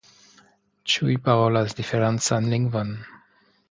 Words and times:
Ĉiuj 0.93 1.19
parolas 1.29 1.79
diferencan 1.83 2.53
lingvon. 2.57 2.95